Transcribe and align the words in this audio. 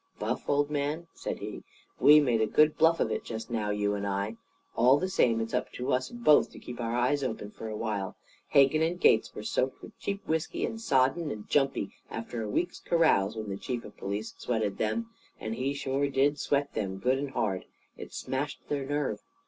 "Buff, 0.17 0.49
old 0.49 0.71
man," 0.71 1.05
said 1.13 1.37
he, 1.37 1.63
"we 1.99 2.19
made 2.19 2.41
a 2.41 2.47
good 2.47 2.75
bluff 2.75 2.99
of 2.99 3.11
it 3.11 3.23
just 3.23 3.51
now, 3.51 3.69
you 3.69 3.93
and 3.93 4.07
I. 4.07 4.35
All 4.75 4.97
the 4.97 5.07
same, 5.07 5.39
it's 5.39 5.53
up 5.53 5.71
to 5.73 5.93
us 5.93 6.09
both 6.09 6.49
to 6.53 6.57
keep 6.59 6.81
our 6.81 6.95
eyes 6.95 7.23
open 7.23 7.51
for 7.51 7.69
a 7.69 7.77
while. 7.77 8.15
Hegan 8.47 8.81
and 8.81 8.99
Gates 8.99 9.35
were 9.35 9.43
soaked 9.43 9.79
with 9.83 9.95
cheap 9.99 10.27
whisky 10.27 10.65
and 10.65 10.81
sodden 10.81 11.29
and 11.29 11.47
jumpy 11.47 11.91
after 12.09 12.41
a 12.41 12.49
week's 12.49 12.79
carouse, 12.79 13.35
when 13.35 13.49
the 13.49 13.57
chief 13.57 13.85
of 13.85 13.95
police 13.95 14.33
'sweated' 14.39 14.79
them. 14.79 15.11
And 15.39 15.53
he 15.53 15.71
sure 15.75 16.09
did 16.09 16.39
'sweat' 16.39 16.73
them 16.73 16.97
good 16.97 17.19
and 17.19 17.29
hard. 17.29 17.65
It 17.95 18.11
smashed 18.11 18.69
their 18.69 18.87
nerve. 18.87 19.21